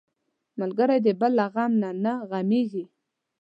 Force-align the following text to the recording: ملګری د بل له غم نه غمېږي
ملګری 0.59 0.97
د 1.05 1.07
بل 1.19 1.31
له 1.39 1.45
غم 1.53 1.71
نه 2.05 2.13
غمېږي 2.29 2.83